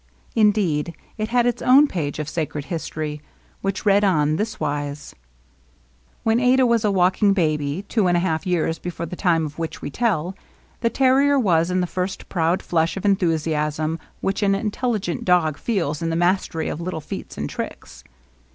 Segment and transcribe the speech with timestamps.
[0.35, 3.21] Indeed, it had its own page of sacred history,
[3.61, 5.13] which read on this wise:—
[6.23, 9.59] When Adah was a walking baby, two and a half years before the time of
[9.59, 10.35] which we tell,
[10.79, 16.01] the terrier was in the first proud flush of enthusiasm which an intelligent dog feels
[16.01, 18.03] in the mastery of little feats and tricks.